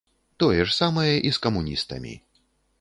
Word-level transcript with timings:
Тое 0.43 0.57
ж 0.61 0.73
самае 0.81 1.13
і 1.31 1.35
з 1.39 1.45
камуністамі. 1.45 2.13